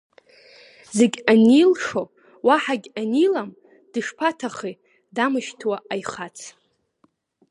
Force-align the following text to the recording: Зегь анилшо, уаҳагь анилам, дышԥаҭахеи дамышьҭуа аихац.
Зегь 0.97 1.17
анилшо, 1.31 2.03
уаҳагь 2.45 2.87
анилам, 3.01 3.49
дышԥаҭахеи 3.91 4.75
дамышьҭуа 5.15 5.77
аихац. 5.93 6.37